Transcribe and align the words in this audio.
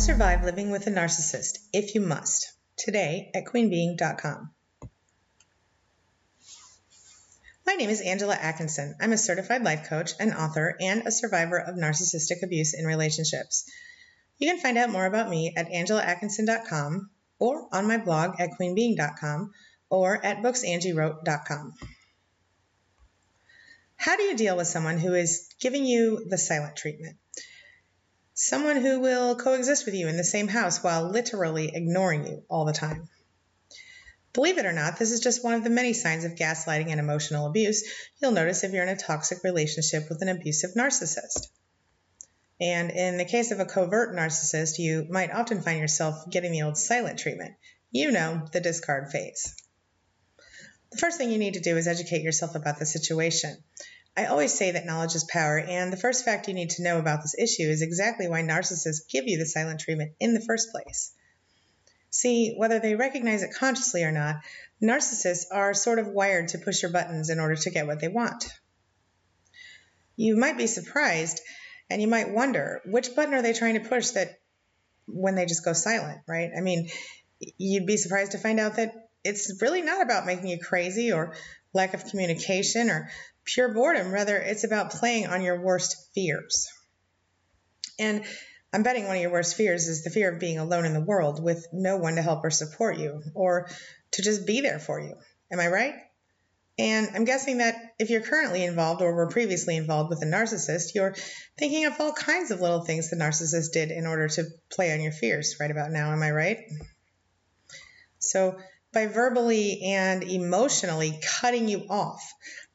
survive 0.00 0.44
living 0.44 0.70
with 0.70 0.86
a 0.86 0.90
narcissist 0.90 1.58
if 1.74 1.94
you 1.94 2.00
must. 2.00 2.50
Today 2.78 3.30
at 3.34 3.44
queenbeeing.com. 3.44 4.50
My 7.66 7.74
name 7.74 7.90
is 7.90 8.00
Angela 8.00 8.34
Atkinson. 8.34 8.94
I'm 8.98 9.12
a 9.12 9.18
certified 9.18 9.62
life 9.62 9.90
coach, 9.90 10.12
an 10.18 10.32
author, 10.32 10.74
and 10.80 11.06
a 11.06 11.12
survivor 11.12 11.58
of 11.58 11.74
narcissistic 11.74 12.42
abuse 12.42 12.72
in 12.72 12.86
relationships. 12.86 13.70
You 14.38 14.48
can 14.48 14.58
find 14.58 14.78
out 14.78 14.88
more 14.88 15.04
about 15.04 15.28
me 15.28 15.52
at 15.54 15.68
angelaatkinson.com 15.68 17.10
or 17.38 17.68
on 17.70 17.86
my 17.86 17.98
blog 17.98 18.40
at 18.40 18.52
queenbeeing.com 18.58 19.52
or 19.90 20.24
at 20.24 20.38
booksangieWrote.com. 20.38 21.74
How 23.96 24.16
do 24.16 24.22
you 24.22 24.34
deal 24.34 24.56
with 24.56 24.66
someone 24.66 24.96
who 24.96 25.12
is 25.12 25.46
giving 25.60 25.84
you 25.84 26.24
the 26.26 26.38
silent 26.38 26.76
treatment? 26.76 27.18
Someone 28.42 28.76
who 28.76 29.00
will 29.00 29.36
coexist 29.36 29.84
with 29.84 29.94
you 29.94 30.08
in 30.08 30.16
the 30.16 30.24
same 30.24 30.48
house 30.48 30.82
while 30.82 31.10
literally 31.10 31.72
ignoring 31.74 32.26
you 32.26 32.42
all 32.48 32.64
the 32.64 32.72
time. 32.72 33.06
Believe 34.32 34.56
it 34.56 34.64
or 34.64 34.72
not, 34.72 34.98
this 34.98 35.10
is 35.10 35.20
just 35.20 35.44
one 35.44 35.52
of 35.52 35.62
the 35.62 35.68
many 35.68 35.92
signs 35.92 36.24
of 36.24 36.36
gaslighting 36.36 36.88
and 36.88 36.98
emotional 36.98 37.46
abuse 37.46 37.86
you'll 38.18 38.32
notice 38.32 38.64
if 38.64 38.72
you're 38.72 38.82
in 38.82 38.88
a 38.88 38.96
toxic 38.96 39.44
relationship 39.44 40.08
with 40.08 40.22
an 40.22 40.30
abusive 40.30 40.70
narcissist. 40.74 41.48
And 42.58 42.90
in 42.90 43.18
the 43.18 43.26
case 43.26 43.50
of 43.50 43.60
a 43.60 43.66
covert 43.66 44.16
narcissist, 44.16 44.78
you 44.78 45.06
might 45.10 45.32
often 45.32 45.60
find 45.60 45.78
yourself 45.78 46.30
getting 46.30 46.52
the 46.52 46.62
old 46.62 46.78
silent 46.78 47.18
treatment. 47.18 47.56
You 47.90 48.10
know, 48.10 48.48
the 48.52 48.60
discard 48.62 49.10
phase. 49.10 49.54
The 50.92 50.98
first 50.98 51.18
thing 51.18 51.30
you 51.30 51.38
need 51.38 51.54
to 51.54 51.60
do 51.60 51.76
is 51.76 51.86
educate 51.86 52.22
yourself 52.22 52.54
about 52.54 52.78
the 52.78 52.86
situation. 52.86 53.62
I 54.20 54.26
always 54.26 54.52
say 54.52 54.72
that 54.72 54.84
knowledge 54.84 55.14
is 55.14 55.24
power, 55.24 55.58
and 55.58 55.90
the 55.90 55.96
first 55.96 56.26
fact 56.26 56.46
you 56.46 56.52
need 56.52 56.70
to 56.70 56.82
know 56.82 56.98
about 56.98 57.22
this 57.22 57.34
issue 57.38 57.62
is 57.62 57.80
exactly 57.80 58.28
why 58.28 58.42
narcissists 58.42 59.08
give 59.10 59.26
you 59.26 59.38
the 59.38 59.46
silent 59.46 59.80
treatment 59.80 60.12
in 60.20 60.34
the 60.34 60.42
first 60.42 60.70
place. 60.72 61.14
See, 62.10 62.54
whether 62.54 62.80
they 62.80 62.96
recognize 62.96 63.42
it 63.42 63.54
consciously 63.54 64.04
or 64.04 64.12
not, 64.12 64.42
narcissists 64.82 65.46
are 65.50 65.72
sort 65.72 65.98
of 65.98 66.08
wired 66.08 66.48
to 66.48 66.58
push 66.58 66.82
your 66.82 66.90
buttons 66.92 67.30
in 67.30 67.40
order 67.40 67.56
to 67.56 67.70
get 67.70 67.86
what 67.86 68.00
they 68.00 68.08
want. 68.08 68.44
You 70.16 70.36
might 70.36 70.58
be 70.58 70.66
surprised 70.66 71.40
and 71.88 72.02
you 72.02 72.08
might 72.08 72.30
wonder 72.30 72.82
which 72.84 73.16
button 73.16 73.32
are 73.32 73.40
they 73.40 73.54
trying 73.54 73.82
to 73.82 73.88
push 73.88 74.10
that 74.10 74.38
when 75.06 75.34
they 75.34 75.46
just 75.46 75.64
go 75.64 75.72
silent, 75.72 76.20
right? 76.28 76.50
I 76.54 76.60
mean, 76.60 76.90
you'd 77.56 77.86
be 77.86 77.96
surprised 77.96 78.32
to 78.32 78.38
find 78.38 78.60
out 78.60 78.76
that 78.76 78.99
it's 79.24 79.60
really 79.60 79.82
not 79.82 80.02
about 80.02 80.26
making 80.26 80.48
you 80.48 80.58
crazy 80.58 81.12
or 81.12 81.34
lack 81.72 81.94
of 81.94 82.04
communication 82.06 82.90
or 82.90 83.10
pure 83.44 83.72
boredom. 83.72 84.12
Rather, 84.12 84.36
it's 84.36 84.64
about 84.64 84.90
playing 84.90 85.26
on 85.26 85.42
your 85.42 85.60
worst 85.60 85.96
fears. 86.14 86.68
And 87.98 88.24
I'm 88.72 88.82
betting 88.82 89.06
one 89.06 89.16
of 89.16 89.22
your 89.22 89.32
worst 89.32 89.56
fears 89.56 89.88
is 89.88 90.04
the 90.04 90.10
fear 90.10 90.32
of 90.32 90.40
being 90.40 90.58
alone 90.58 90.84
in 90.84 90.94
the 90.94 91.00
world 91.00 91.42
with 91.42 91.66
no 91.72 91.96
one 91.96 92.16
to 92.16 92.22
help 92.22 92.44
or 92.44 92.50
support 92.50 92.98
you 92.98 93.22
or 93.34 93.68
to 94.12 94.22
just 94.22 94.46
be 94.46 94.60
there 94.60 94.78
for 94.78 95.00
you. 95.00 95.14
Am 95.52 95.60
I 95.60 95.68
right? 95.68 95.94
And 96.78 97.08
I'm 97.14 97.24
guessing 97.24 97.58
that 97.58 97.74
if 97.98 98.08
you're 98.08 98.22
currently 98.22 98.64
involved 98.64 99.02
or 99.02 99.14
were 99.14 99.28
previously 99.28 99.76
involved 99.76 100.08
with 100.08 100.22
a 100.22 100.26
narcissist, 100.26 100.94
you're 100.94 101.14
thinking 101.58 101.84
of 101.84 102.00
all 102.00 102.12
kinds 102.12 102.50
of 102.50 102.60
little 102.62 102.80
things 102.80 103.10
the 103.10 103.16
narcissist 103.16 103.72
did 103.72 103.90
in 103.90 104.06
order 104.06 104.28
to 104.28 104.44
play 104.70 104.94
on 104.94 105.02
your 105.02 105.12
fears 105.12 105.56
right 105.60 105.70
about 105.70 105.90
now. 105.90 106.12
Am 106.12 106.22
I 106.22 106.30
right? 106.30 106.58
So, 108.18 108.58
by 108.92 109.06
verbally 109.06 109.82
and 109.82 110.22
emotionally 110.22 111.18
cutting 111.40 111.68
you 111.68 111.86
off, 111.88 112.22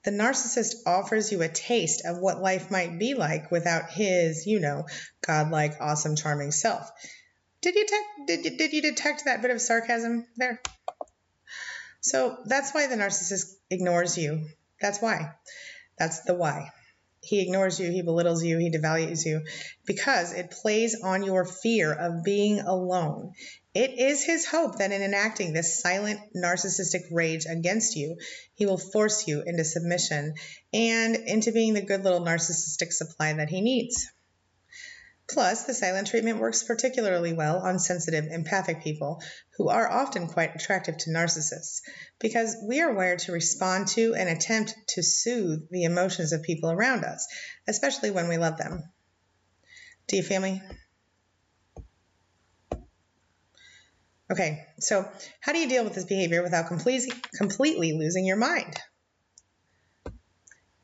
the 0.04 0.12
narcissist 0.12 0.76
offers 0.86 1.32
you 1.32 1.42
a 1.42 1.50
taste 1.50 2.06
of 2.06 2.20
what 2.20 2.42
life 2.42 2.70
might 2.70 3.00
be 3.00 3.16
like 3.16 3.52
without 3.52 3.90
his, 3.90 4.46
you 4.46 4.60
know, 4.60 4.86
godlike, 5.26 5.76
awesome, 5.82 6.16
charming 6.16 6.52
self. 6.52 6.90
Did 7.62 7.76
you, 7.76 7.86
te- 7.88 8.26
did, 8.28 8.46
you, 8.46 8.58
did 8.58 8.74
you 8.74 8.82
detect 8.82 9.26
that 9.26 9.42
bit 9.42 9.52
of 9.52 9.60
sarcasm 9.60 10.28
there? 10.38 10.62
So 12.02 12.38
that's 12.46 12.72
why 12.72 12.86
the 12.86 12.96
narcissist 12.96 13.56
ignores 13.72 14.16
you. 14.16 14.46
That's 14.80 15.02
why. 15.02 15.32
That's 15.98 16.22
the 16.22 16.36
why. 16.36 16.70
He 17.22 17.42
ignores 17.42 17.80
you, 17.80 17.90
he 17.90 18.04
belittles 18.04 18.44
you, 18.44 18.60
he 18.60 18.70
devalues 18.70 19.26
you 19.26 19.42
because 19.88 20.32
it 20.32 20.52
plays 20.52 21.02
on 21.02 21.24
your 21.24 21.44
fear 21.44 21.92
of 21.92 22.24
being 22.24 22.60
alone. 22.60 23.34
It 23.76 24.00
is 24.00 24.24
his 24.24 24.46
hope 24.46 24.78
that 24.78 24.94
in 24.94 25.02
enacting 25.02 25.52
this 25.52 25.82
silent 25.82 26.22
narcissistic 26.34 27.12
rage 27.12 27.46
against 27.46 27.98
you, 27.98 28.18
he 28.54 28.66
will 28.66 28.78
force 28.78 29.28
you 29.28 29.44
into 29.46 29.66
submission 29.66 30.36
and 30.72 31.16
into 31.18 31.52
being 31.52 31.74
the 31.74 31.82
good 31.82 32.02
little 32.02 32.22
narcissistic 32.22 32.94
supply 32.94 33.34
that 33.34 33.50
he 33.50 33.60
needs. 33.60 34.08
Plus, 35.28 35.64
the 35.64 35.74
silent 35.74 36.08
treatment 36.08 36.40
works 36.40 36.64
particularly 36.64 37.34
well 37.34 37.58
on 37.58 37.80
sensitive, 37.80 38.28
empathic 38.28 38.82
people 38.82 39.22
who 39.58 39.68
are 39.68 39.92
often 39.92 40.28
quite 40.28 40.56
attractive 40.56 40.98
to 41.00 41.10
narcissists 41.10 41.82
because 42.20 42.56
we 42.64 42.80
are 42.80 42.94
wired 42.94 43.20
to 43.20 43.34
respond 43.34 43.90
to 43.90 44.16
and 44.16 44.30
attempt 44.30 44.74
to 44.88 45.04
soothe 45.04 45.68
the 45.70 45.84
emotions 45.84 46.32
of 46.32 46.44
people 46.44 46.72
around 46.72 47.04
us, 47.04 47.28
especially 47.68 48.12
when 48.12 48.30
we 48.30 48.38
love 48.38 48.58
them. 48.58 48.84
Do 50.08 50.16
you 50.16 50.24
feel 50.24 50.40
me? 50.40 50.62
Okay, 54.32 54.66
so 54.80 55.08
how 55.40 55.54
do 55.54 55.60
you 55.60 55.70
deal 55.70 55.84
with 55.84 55.94
this 55.94 56.06
behavior 56.06 56.42
without 56.42 56.68
completely, 56.68 57.14
completely 57.36 57.94
losing 57.94 58.26
your 58.26 58.38
mind? 58.38 58.76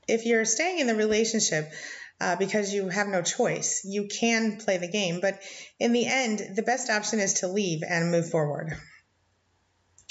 If 0.07 0.25
you're 0.25 0.45
staying 0.45 0.79
in 0.79 0.87
the 0.87 0.95
relationship 0.95 1.71
uh, 2.19 2.35
because 2.35 2.71
you 2.71 2.89
have 2.89 3.07
no 3.07 3.23
choice, 3.23 3.81
you 3.83 4.07
can 4.07 4.57
play 4.57 4.77
the 4.77 4.87
game, 4.87 5.21
but 5.21 5.39
in 5.79 5.91
the 5.91 6.05
end, 6.05 6.55
the 6.55 6.61
best 6.61 6.89
option 6.91 7.19
is 7.19 7.35
to 7.35 7.47
leave 7.47 7.81
and 7.87 8.11
move 8.11 8.29
forward. 8.29 8.77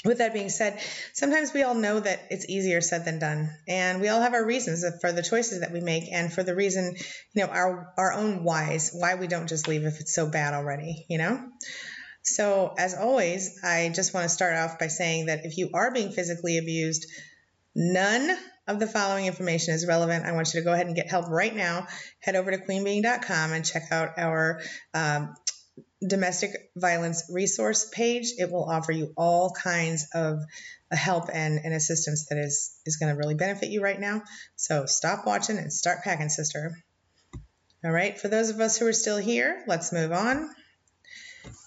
With 0.03 0.17
that 0.17 0.33
being 0.33 0.49
said, 0.49 0.81
sometimes 1.13 1.53
we 1.53 1.61
all 1.61 1.75
know 1.75 1.99
that 1.99 2.19
it's 2.31 2.49
easier 2.49 2.81
said 2.81 3.05
than 3.05 3.19
done, 3.19 3.51
and 3.67 4.01
we 4.01 4.09
all 4.09 4.19
have 4.19 4.33
our 4.33 4.43
reasons 4.43 4.83
for 4.99 5.11
the 5.11 5.21
choices 5.21 5.61
that 5.61 5.71
we 5.71 5.79
make, 5.79 6.11
and 6.11 6.33
for 6.33 6.41
the 6.41 6.55
reason, 6.55 6.95
you 7.33 7.45
know, 7.45 7.51
our 7.51 7.93
our 7.97 8.11
own 8.11 8.43
whys, 8.43 8.89
why 8.93 9.13
we 9.13 9.27
don't 9.27 9.47
just 9.47 9.67
leave 9.67 9.83
if 9.83 9.99
it's 9.99 10.15
so 10.15 10.27
bad 10.27 10.55
already, 10.55 11.05
you 11.07 11.19
know. 11.19 11.39
So, 12.23 12.73
as 12.77 12.95
always, 12.95 13.59
I 13.63 13.89
just 13.89 14.13
want 14.13 14.25
to 14.25 14.29
start 14.29 14.53
off 14.55 14.77
by 14.77 14.87
saying 14.87 15.25
that 15.25 15.45
if 15.45 15.57
you 15.57 15.71
are 15.73 15.91
being 15.91 16.11
physically 16.11 16.59
abused, 16.59 17.07
none 17.75 18.37
of 18.67 18.79
the 18.79 18.85
following 18.85 19.25
information 19.25 19.73
is 19.73 19.87
relevant. 19.87 20.25
I 20.25 20.33
want 20.33 20.53
you 20.53 20.59
to 20.59 20.63
go 20.63 20.71
ahead 20.71 20.85
and 20.85 20.95
get 20.95 21.09
help 21.09 21.29
right 21.29 21.55
now. 21.55 21.87
Head 22.19 22.35
over 22.35 22.51
to 22.51 22.59
queenbeeing.com 22.59 23.53
and 23.53 23.65
check 23.65 23.83
out 23.91 24.19
our 24.19 24.61
um, 24.93 25.35
domestic 26.07 26.51
violence 26.75 27.29
resource 27.33 27.89
page. 27.91 28.33
It 28.37 28.51
will 28.51 28.69
offer 28.69 28.91
you 28.91 29.13
all 29.17 29.51
kinds 29.51 30.07
of 30.13 30.41
help 30.91 31.29
and, 31.33 31.59
and 31.63 31.73
assistance 31.73 32.27
that 32.27 32.37
is, 32.37 32.77
is 32.85 32.97
going 32.97 33.11
to 33.11 33.17
really 33.17 33.35
benefit 33.35 33.69
you 33.69 33.81
right 33.81 33.99
now. 33.99 34.21
So, 34.55 34.85
stop 34.85 35.25
watching 35.25 35.57
and 35.57 35.73
start 35.73 36.03
packing, 36.03 36.29
sister. 36.29 36.77
All 37.83 37.91
right, 37.91 38.19
for 38.19 38.27
those 38.27 38.51
of 38.51 38.59
us 38.59 38.77
who 38.77 38.85
are 38.85 38.93
still 38.93 39.17
here, 39.17 39.63
let's 39.65 39.91
move 39.91 40.11
on. 40.11 40.47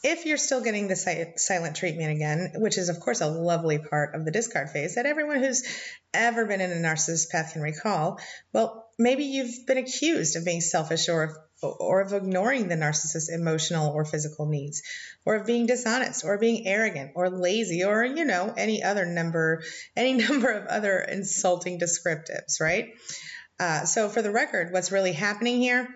If 0.03 0.27
you're 0.27 0.37
still 0.37 0.61
getting 0.61 0.89
the 0.89 1.33
silent 1.37 1.77
treatment 1.77 2.11
again, 2.11 2.53
which 2.57 2.79
is, 2.79 2.89
of 2.89 3.01
course, 3.01 3.21
a 3.21 3.27
lovely 3.27 3.79
part 3.79 4.15
of 4.15 4.25
the 4.25 4.31
discard 4.31 4.71
phase 4.71 4.97
that 4.97 5.07
everyone 5.07 5.43
who's 5.43 5.65
ever 6.12 6.45
been 6.47 6.61
in 6.61 6.71
a 6.71 6.75
narcissist 6.75 7.31
path 7.31 7.55
can 7.55 7.62
recall, 7.62 8.21
well, 8.53 8.89
maybe 8.99 9.25
you've 9.25 9.67
been 9.67 9.79
accused 9.79 10.37
of 10.37 10.45
being 10.45 10.61
selfish 10.61 11.09
or 11.09 11.45
or 11.63 12.03
of 12.03 12.13
ignoring 12.13 12.69
the 12.69 12.75
narcissist's 12.75 13.31
emotional 13.31 13.91
or 13.93 14.05
physical 14.05 14.47
needs, 14.47 14.83
or 15.25 15.37
of 15.37 15.47
being 15.47 15.65
dishonest, 15.65 16.25
or 16.25 16.37
being 16.37 16.67
arrogant, 16.67 17.13
or 17.15 17.31
lazy, 17.31 17.84
or 17.84 18.05
you 18.05 18.25
know 18.25 18.53
any 18.57 18.83
other 18.83 19.07
number, 19.07 19.63
any 19.97 20.13
number 20.27 20.51
of 20.51 20.66
other 20.66 20.98
insulting 20.98 21.78
descriptives, 21.78 22.60
right? 22.60 22.91
Uh, 23.59 23.84
so, 23.84 24.09
for 24.09 24.21
the 24.21 24.31
record, 24.31 24.72
what's 24.72 24.93
really 24.93 25.13
happening 25.13 25.59
here 25.60 25.89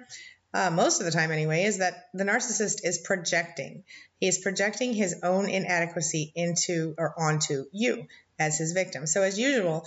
uh, 0.55 0.71
most 0.71 1.00
of 1.00 1.06
the 1.06 1.12
time 1.12 1.31
anyway, 1.31 1.65
is 1.65 1.79
that 1.79 2.09
the 2.15 2.25
narcissist 2.25 2.85
is 2.85 2.99
projecting. 2.99 3.85
He 4.19 4.29
is 4.29 4.39
projecting 4.39 4.95
his 4.95 5.21
own 5.23 5.49
inadequacy 5.49 6.33
into 6.35 6.95
or 6.99 7.15
onto 7.21 7.67
you 7.73 8.06
as 8.39 8.59
his 8.59 8.73
victim. 8.73 9.06
So, 9.06 9.23
as 9.23 9.39
usual, 9.39 9.87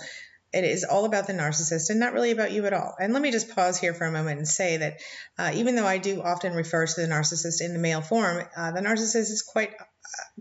it 0.52 0.64
is 0.64 0.84
all 0.84 1.04
about 1.04 1.26
the 1.26 1.32
narcissist 1.32 1.88
and 1.90 1.98
not 1.98 2.12
really 2.12 2.30
about 2.30 2.52
you 2.52 2.66
at 2.66 2.74
all. 2.74 2.94
And 3.00 3.12
let 3.12 3.22
me 3.22 3.30
just 3.30 3.54
pause 3.54 3.78
here 3.78 3.94
for 3.94 4.04
a 4.04 4.12
moment 4.12 4.38
and 4.38 4.46
say 4.46 4.76
that 4.76 5.00
uh, 5.38 5.52
even 5.54 5.76
though 5.76 5.86
I 5.86 5.98
do 5.98 6.20
often 6.20 6.52
refer 6.52 6.86
to 6.86 7.00
the 7.00 7.06
narcissist 7.06 7.60
in 7.60 7.72
the 7.72 7.78
male 7.78 8.02
form, 8.02 8.44
uh, 8.54 8.72
the 8.72 8.80
narcissist 8.80 9.30
is 9.30 9.42
quite 9.42 9.72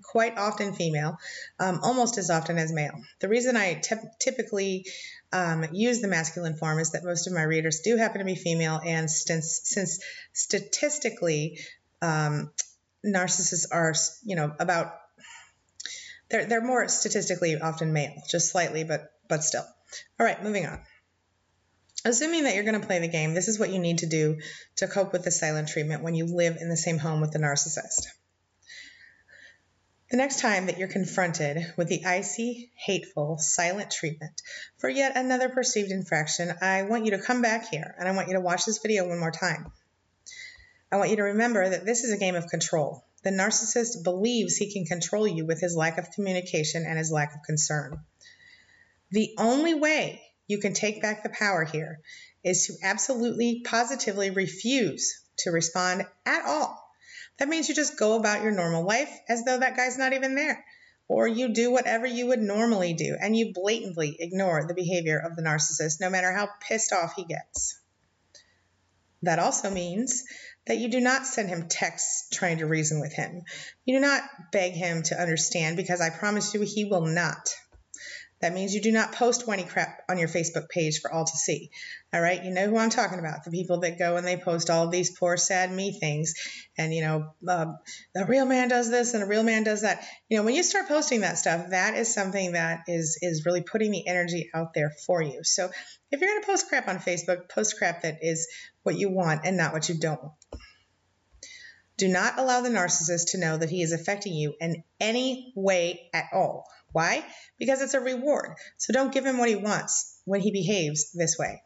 quite 0.03 0.37
often 0.37 0.73
female, 0.73 1.17
um, 1.59 1.79
almost 1.83 2.17
as 2.17 2.29
often 2.29 2.57
as 2.57 2.71
male. 2.71 2.99
The 3.19 3.29
reason 3.29 3.57
I 3.57 3.81
typically 4.19 4.85
um, 5.31 5.65
use 5.71 6.01
the 6.01 6.07
masculine 6.07 6.55
form 6.55 6.79
is 6.79 6.91
that 6.91 7.03
most 7.03 7.27
of 7.27 7.33
my 7.33 7.43
readers 7.43 7.81
do 7.81 7.97
happen 7.97 8.19
to 8.19 8.25
be 8.25 8.35
female, 8.35 8.81
and 8.83 9.09
since, 9.09 9.61
since 9.63 10.03
statistically, 10.33 11.59
um, 12.01 12.51
narcissists 13.05 13.65
are, 13.71 13.93
you 14.23 14.35
know, 14.35 14.53
about 14.59 14.93
they're 16.31 16.45
they're 16.45 16.61
more 16.61 16.87
statistically 16.87 17.59
often 17.59 17.93
male, 17.93 18.13
just 18.29 18.51
slightly, 18.51 18.83
but 18.83 19.11
but 19.27 19.43
still. 19.43 19.65
All 20.19 20.25
right, 20.25 20.41
moving 20.41 20.65
on. 20.65 20.79
Assuming 22.03 22.45
that 22.45 22.55
you're 22.55 22.63
going 22.63 22.79
to 22.79 22.87
play 22.87 22.99
the 22.99 23.07
game, 23.07 23.35
this 23.35 23.47
is 23.47 23.59
what 23.59 23.69
you 23.69 23.77
need 23.77 23.99
to 23.99 24.07
do 24.07 24.39
to 24.77 24.87
cope 24.87 25.13
with 25.13 25.23
the 25.23 25.29
silent 25.29 25.67
treatment 25.67 26.01
when 26.01 26.15
you 26.15 26.25
live 26.25 26.57
in 26.59 26.69
the 26.69 26.77
same 26.77 26.97
home 26.97 27.21
with 27.21 27.31
the 27.31 27.39
narcissist. 27.39 28.07
The 30.11 30.17
next 30.17 30.41
time 30.41 30.65
that 30.65 30.77
you're 30.77 30.89
confronted 30.89 31.73
with 31.77 31.87
the 31.87 32.03
icy, 32.05 32.69
hateful, 32.75 33.37
silent 33.37 33.91
treatment 33.91 34.41
for 34.77 34.89
yet 34.89 35.15
another 35.15 35.47
perceived 35.47 35.89
infraction, 35.89 36.53
I 36.61 36.83
want 36.83 37.05
you 37.05 37.11
to 37.11 37.21
come 37.21 37.41
back 37.41 37.69
here 37.69 37.95
and 37.97 38.09
I 38.09 38.11
want 38.11 38.27
you 38.27 38.33
to 38.33 38.41
watch 38.41 38.65
this 38.65 38.79
video 38.79 39.07
one 39.07 39.21
more 39.21 39.31
time. 39.31 39.71
I 40.91 40.97
want 40.97 41.11
you 41.11 41.15
to 41.15 41.23
remember 41.23 41.69
that 41.69 41.85
this 41.85 42.03
is 42.03 42.11
a 42.11 42.17
game 42.17 42.35
of 42.35 42.47
control. 42.47 43.05
The 43.23 43.29
narcissist 43.29 44.03
believes 44.03 44.57
he 44.57 44.73
can 44.73 44.83
control 44.83 45.25
you 45.25 45.45
with 45.45 45.61
his 45.61 45.77
lack 45.77 45.97
of 45.97 46.11
communication 46.11 46.83
and 46.85 46.97
his 46.97 47.09
lack 47.09 47.33
of 47.33 47.43
concern. 47.43 48.01
The 49.11 49.33
only 49.37 49.75
way 49.75 50.21
you 50.45 50.57
can 50.57 50.73
take 50.73 51.01
back 51.01 51.23
the 51.23 51.29
power 51.29 51.63
here 51.63 52.01
is 52.43 52.67
to 52.67 52.73
absolutely, 52.85 53.61
positively 53.63 54.29
refuse 54.29 55.23
to 55.37 55.51
respond 55.51 56.05
at 56.25 56.45
all. 56.45 56.80
That 57.41 57.49
means 57.49 57.67
you 57.67 57.73
just 57.73 57.97
go 57.97 58.19
about 58.19 58.43
your 58.43 58.51
normal 58.51 58.85
life 58.85 59.09
as 59.27 59.43
though 59.43 59.57
that 59.57 59.75
guy's 59.75 59.97
not 59.97 60.13
even 60.13 60.35
there. 60.35 60.63
Or 61.07 61.27
you 61.27 61.51
do 61.55 61.71
whatever 61.71 62.05
you 62.05 62.27
would 62.27 62.39
normally 62.39 62.93
do 62.93 63.17
and 63.19 63.35
you 63.35 63.51
blatantly 63.51 64.15
ignore 64.19 64.67
the 64.67 64.75
behavior 64.75 65.17
of 65.17 65.35
the 65.35 65.41
narcissist, 65.41 65.99
no 65.99 66.11
matter 66.11 66.31
how 66.31 66.49
pissed 66.67 66.93
off 66.93 67.15
he 67.15 67.25
gets. 67.25 67.81
That 69.23 69.39
also 69.39 69.71
means 69.71 70.23
that 70.67 70.77
you 70.77 70.91
do 70.91 70.99
not 70.99 71.25
send 71.25 71.49
him 71.49 71.67
texts 71.67 72.27
trying 72.31 72.59
to 72.59 72.67
reason 72.67 73.01
with 73.01 73.13
him. 73.13 73.41
You 73.85 73.95
do 73.95 74.01
not 74.01 74.21
beg 74.51 74.73
him 74.73 75.01
to 75.05 75.19
understand 75.19 75.77
because 75.77 75.99
I 75.99 76.11
promise 76.11 76.53
you 76.53 76.61
he 76.61 76.85
will 76.85 77.07
not. 77.07 77.55
That 78.41 78.53
means 78.53 78.73
you 78.73 78.81
do 78.81 78.91
not 78.91 79.13
post 79.13 79.47
whiny 79.47 79.63
crap 79.63 80.01
on 80.09 80.17
your 80.17 80.27
Facebook 80.27 80.67
page 80.69 80.99
for 80.99 81.11
all 81.11 81.25
to 81.25 81.37
see. 81.37 81.69
All 82.13 82.21
right, 82.21 82.43
you 82.43 82.51
know 82.51 82.67
who 82.67 82.77
I'm 82.77 82.89
talking 82.89 83.19
about. 83.19 83.43
The 83.43 83.51
people 83.51 83.81
that 83.81 83.99
go 83.99 84.17
and 84.17 84.25
they 84.27 84.35
post 84.35 84.69
all 84.69 84.89
these 84.89 85.17
poor, 85.17 85.37
sad 85.37 85.71
me 85.71 85.97
things. 85.99 86.33
And, 86.77 86.93
you 86.93 87.01
know, 87.01 87.33
uh, 87.47 87.73
the 88.15 88.25
real 88.25 88.45
man 88.45 88.67
does 88.67 88.89
this 88.89 89.13
and 89.13 89.23
a 89.23 89.27
real 89.27 89.43
man 89.43 89.63
does 89.63 89.81
that. 89.81 90.03
You 90.27 90.37
know, 90.37 90.43
when 90.43 90.55
you 90.55 90.63
start 90.63 90.87
posting 90.87 91.21
that 91.21 91.37
stuff, 91.37 91.69
that 91.69 91.95
is 91.95 92.13
something 92.13 92.53
that 92.53 92.81
is, 92.87 93.19
is 93.21 93.45
really 93.45 93.61
putting 93.61 93.91
the 93.91 94.07
energy 94.07 94.49
out 94.53 94.73
there 94.73 94.91
for 95.05 95.21
you. 95.21 95.43
So 95.43 95.69
if 96.09 96.19
you're 96.19 96.29
going 96.29 96.41
to 96.41 96.47
post 96.47 96.67
crap 96.67 96.87
on 96.87 96.97
Facebook, 96.97 97.47
post 97.49 97.77
crap 97.77 98.01
that 98.01 98.19
is 98.21 98.47
what 98.83 98.97
you 98.97 99.11
want 99.11 99.41
and 99.45 99.55
not 99.55 99.73
what 99.73 99.87
you 99.87 99.99
don't 99.99 100.21
want. 100.21 100.33
Do 101.97 102.07
not 102.07 102.39
allow 102.39 102.61
the 102.61 102.69
narcissist 102.69 103.31
to 103.31 103.37
know 103.37 103.57
that 103.57 103.69
he 103.69 103.83
is 103.83 103.91
affecting 103.91 104.33
you 104.33 104.55
in 104.59 104.83
any 104.99 105.53
way 105.55 106.09
at 106.13 106.25
all. 106.33 106.65
Why? 106.91 107.23
Because 107.57 107.81
it's 107.81 107.93
a 107.93 107.99
reward. 107.99 108.55
So 108.77 108.93
don't 108.93 109.13
give 109.13 109.25
him 109.25 109.37
what 109.37 109.49
he 109.49 109.55
wants 109.55 110.19
when 110.25 110.41
he 110.41 110.51
behaves 110.51 111.11
this 111.13 111.37
way. 111.37 111.61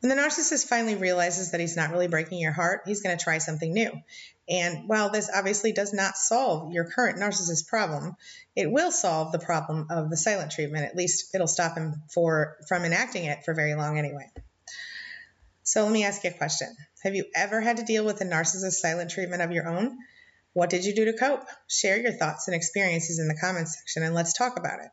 When 0.00 0.08
the 0.08 0.20
narcissist 0.20 0.66
finally 0.66 0.96
realizes 0.96 1.52
that 1.52 1.60
he's 1.60 1.76
not 1.76 1.92
really 1.92 2.08
breaking 2.08 2.40
your 2.40 2.50
heart, 2.50 2.82
he's 2.86 3.02
going 3.02 3.16
to 3.16 3.22
try 3.22 3.38
something 3.38 3.72
new. 3.72 3.92
And 4.48 4.88
while 4.88 5.10
this 5.10 5.30
obviously 5.32 5.70
does 5.72 5.92
not 5.92 6.16
solve 6.16 6.72
your 6.72 6.90
current 6.90 7.18
narcissist 7.18 7.68
problem, 7.68 8.16
it 8.56 8.68
will 8.68 8.90
solve 8.90 9.30
the 9.30 9.38
problem 9.38 9.86
of 9.90 10.10
the 10.10 10.16
silent 10.16 10.50
treatment. 10.50 10.86
At 10.86 10.96
least 10.96 11.32
it'll 11.36 11.46
stop 11.46 11.76
him 11.76 12.02
for 12.12 12.56
from 12.66 12.84
enacting 12.84 13.26
it 13.26 13.44
for 13.44 13.54
very 13.54 13.76
long 13.76 13.96
anyway. 13.96 14.28
So 15.62 15.84
let 15.84 15.92
me 15.92 16.04
ask 16.04 16.24
you 16.24 16.30
a 16.30 16.34
question. 16.34 16.74
Have 17.04 17.14
you 17.14 17.24
ever 17.36 17.60
had 17.60 17.76
to 17.76 17.84
deal 17.84 18.04
with 18.04 18.20
a 18.20 18.24
narcissist 18.24 18.72
silent 18.72 19.12
treatment 19.12 19.42
of 19.42 19.52
your 19.52 19.68
own? 19.68 19.96
What 20.52 20.70
did 20.70 20.84
you 20.84 20.94
do 20.94 21.06
to 21.06 21.14
cope? 21.14 21.44
Share 21.68 21.98
your 21.98 22.12
thoughts 22.12 22.48
and 22.48 22.54
experiences 22.54 23.18
in 23.18 23.28
the 23.28 23.38
comments 23.40 23.78
section 23.78 24.02
and 24.02 24.14
let's 24.14 24.34
talk 24.34 24.58
about 24.58 24.80
it. 24.80 24.90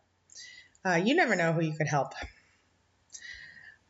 Uh, 0.86 0.96
you 0.96 1.16
never 1.16 1.36
know 1.36 1.52
who 1.52 1.62
you 1.62 1.76
could 1.78 1.88
help. 1.88 2.14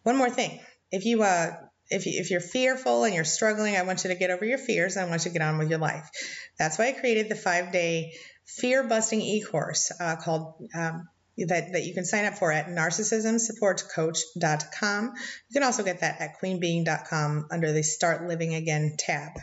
One 0.04 0.18
more 0.18 0.30
thing. 0.30 0.60
If 0.92 1.06
you 1.06 1.22
uh, 1.22 1.56
if, 1.90 2.06
you, 2.06 2.20
if 2.20 2.32
you're 2.32 2.40
fearful 2.40 3.04
and 3.04 3.14
you're 3.14 3.24
struggling, 3.24 3.76
I 3.76 3.84
want 3.84 4.04
you 4.04 4.10
to 4.12 4.16
get 4.16 4.32
over 4.32 4.46
your 4.46 4.58
fears. 4.58 4.98
I 4.98 5.06
want 5.06 5.26
you 5.26 5.32
to 5.32 5.38
get 5.38 5.48
on 5.48 5.58
with 5.58 5.70
your 5.70 5.80
life. 5.80 6.10
That's 6.58 6.78
why 6.78 6.90
I 6.90 6.92
created 6.94 7.30
the 7.30 7.36
five 7.36 7.72
day 7.72 8.14
fear 8.46 8.84
busting 8.84 9.22
e 9.22 9.44
course 9.44 9.92
uh, 10.00 10.16
called 10.16 10.56
um, 10.74 11.08
that, 11.38 11.74
that 11.74 11.86
you 11.86 11.94
can 11.94 12.06
sign 12.06 12.26
up 12.26 12.34
for 12.36 12.52
at 12.52 12.68
narcissismsupportcoach.com. 12.68 15.06
You 15.06 15.54
can 15.54 15.64
also 15.64 15.84
get 15.84 16.02
that 16.02 16.22
at 16.22 16.42
queenbeeing.com 16.42 17.48
under 17.52 17.72
the 17.72 17.84
Start 17.84 18.28
Living 18.28 18.56
Again 18.56 18.96
tab. 18.98 19.34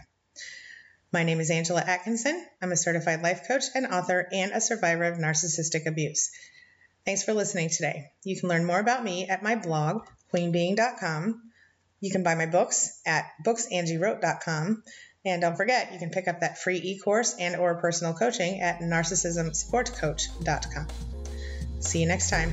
My 1.16 1.22
name 1.22 1.40
is 1.40 1.50
Angela 1.50 1.80
Atkinson. 1.80 2.44
I'm 2.60 2.72
a 2.72 2.76
certified 2.76 3.22
life 3.22 3.48
coach 3.48 3.62
and 3.74 3.86
author 3.86 4.28
and 4.30 4.52
a 4.52 4.60
survivor 4.60 5.04
of 5.04 5.16
narcissistic 5.16 5.86
abuse. 5.86 6.30
Thanks 7.06 7.22
for 7.22 7.32
listening 7.32 7.70
today. 7.70 8.10
You 8.22 8.38
can 8.38 8.50
learn 8.50 8.66
more 8.66 8.78
about 8.78 9.02
me 9.02 9.26
at 9.26 9.42
my 9.42 9.56
blog, 9.56 10.04
queenbeeing.com. 10.34 11.40
You 12.00 12.10
can 12.10 12.22
buy 12.22 12.34
my 12.34 12.44
books 12.44 13.00
at 13.06 13.24
booksangieWrote.com. 13.46 14.82
And 15.24 15.40
don't 15.40 15.56
forget, 15.56 15.94
you 15.94 15.98
can 15.98 16.10
pick 16.10 16.28
up 16.28 16.40
that 16.40 16.58
free 16.58 16.82
e-course 16.84 17.34
and 17.40 17.56
or 17.56 17.76
personal 17.76 18.12
coaching 18.12 18.60
at 18.60 18.80
narcissismsupportcoach.com. 18.80 20.86
See 21.80 22.00
you 22.00 22.08
next 22.08 22.28
time. 22.28 22.52